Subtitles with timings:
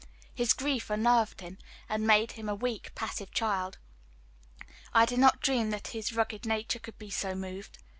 [0.33, 3.77] His grief unnerved him, and made him a weak, passive child.
[4.95, 7.77] I did not dream that his rugged nature could be so moved.